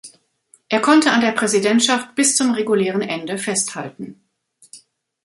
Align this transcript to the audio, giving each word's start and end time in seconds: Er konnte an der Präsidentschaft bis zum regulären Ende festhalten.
Er 0.67 0.79
konnte 0.81 1.11
an 1.11 1.21
der 1.21 1.31
Präsidentschaft 1.31 2.15
bis 2.15 2.35
zum 2.35 2.53
regulären 2.55 3.01
Ende 3.03 3.37
festhalten. 3.37 4.19